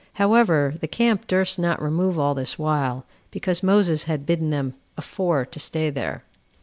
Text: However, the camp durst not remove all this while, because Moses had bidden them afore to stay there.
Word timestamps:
However, 0.13 0.73
the 0.79 0.87
camp 0.87 1.27
durst 1.27 1.59
not 1.59 1.79
remove 1.79 2.17
all 2.17 2.33
this 2.33 2.57
while, 2.57 3.05
because 3.29 3.61
Moses 3.61 4.05
had 4.05 4.25
bidden 4.25 4.49
them 4.49 4.73
afore 4.97 5.45
to 5.45 5.59
stay 5.59 5.91
there. 5.91 6.23